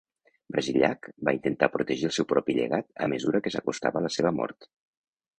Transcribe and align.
Brasillach 0.53 1.09
va 1.27 1.33
intentar 1.35 1.67
protegir 1.75 2.07
el 2.09 2.13
seu 2.17 2.27
propi 2.31 2.55
llegat 2.59 2.87
a 3.07 3.09
mesura 3.13 3.41
que 3.43 3.51
s'acostava 3.57 4.03
la 4.07 4.11
seva 4.15 4.33
mort. 4.39 4.67